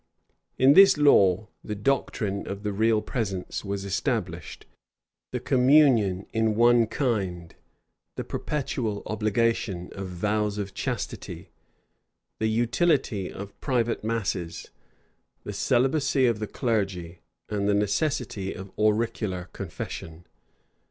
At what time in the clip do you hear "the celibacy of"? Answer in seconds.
15.43-16.39